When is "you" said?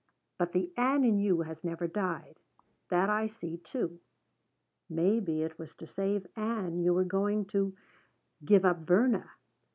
1.19-1.41, 6.79-6.95